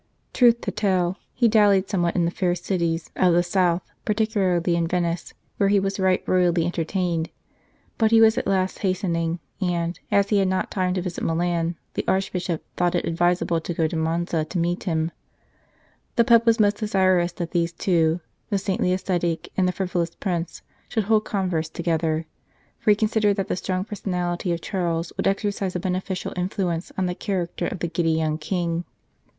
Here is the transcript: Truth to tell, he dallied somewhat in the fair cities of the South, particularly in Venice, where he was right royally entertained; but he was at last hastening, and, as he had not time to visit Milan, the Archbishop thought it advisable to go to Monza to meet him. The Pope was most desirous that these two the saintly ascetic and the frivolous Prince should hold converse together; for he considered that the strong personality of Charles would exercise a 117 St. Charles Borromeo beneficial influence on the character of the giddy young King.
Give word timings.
Truth 0.33 0.61
to 0.61 0.71
tell, 0.71 1.17
he 1.31 1.47
dallied 1.47 1.87
somewhat 1.87 2.15
in 2.15 2.25
the 2.25 2.31
fair 2.31 2.55
cities 2.55 3.11
of 3.15 3.35
the 3.35 3.43
South, 3.43 3.83
particularly 4.03 4.75
in 4.75 4.87
Venice, 4.87 5.35
where 5.57 5.69
he 5.69 5.79
was 5.79 5.99
right 5.99 6.23
royally 6.27 6.65
entertained; 6.65 7.29
but 7.99 8.09
he 8.09 8.19
was 8.19 8.35
at 8.35 8.47
last 8.47 8.79
hastening, 8.79 9.37
and, 9.61 9.99
as 10.09 10.29
he 10.29 10.39
had 10.39 10.47
not 10.47 10.71
time 10.71 10.95
to 10.95 11.03
visit 11.03 11.23
Milan, 11.23 11.75
the 11.93 12.03
Archbishop 12.07 12.65
thought 12.75 12.95
it 12.95 13.05
advisable 13.05 13.61
to 13.61 13.75
go 13.75 13.85
to 13.85 13.95
Monza 13.95 14.43
to 14.45 14.57
meet 14.57 14.85
him. 14.85 15.11
The 16.15 16.23
Pope 16.25 16.47
was 16.47 16.59
most 16.59 16.77
desirous 16.77 17.33
that 17.33 17.51
these 17.51 17.71
two 17.71 18.21
the 18.49 18.57
saintly 18.57 18.93
ascetic 18.93 19.51
and 19.55 19.67
the 19.67 19.71
frivolous 19.71 20.15
Prince 20.15 20.63
should 20.89 21.03
hold 21.03 21.25
converse 21.25 21.69
together; 21.69 22.25
for 22.79 22.89
he 22.89 22.95
considered 22.95 23.35
that 23.35 23.49
the 23.49 23.55
strong 23.55 23.85
personality 23.85 24.51
of 24.51 24.61
Charles 24.61 25.13
would 25.15 25.27
exercise 25.27 25.75
a 25.75 25.77
117 25.77 26.15
St. 26.15 26.19
Charles 26.19 26.33
Borromeo 26.33 26.33
beneficial 26.33 26.33
influence 26.35 26.91
on 26.97 27.05
the 27.05 27.13
character 27.13 27.67
of 27.67 27.77
the 27.81 27.87
giddy 27.87 28.13
young 28.17 28.39
King. 28.39 28.85